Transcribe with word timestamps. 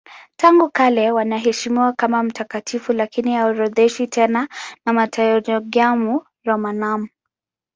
Tangu 0.35 0.69
kale 0.69 1.11
wanaheshimiwa 1.11 1.93
kama 1.93 2.23
mtakatifu 2.23 2.93
lakini 2.93 3.33
haorodheshwi 3.35 4.07
tena 4.07 4.49
na 4.85 4.93
Martyrologium 4.93 6.19
Romanum. 6.43 7.07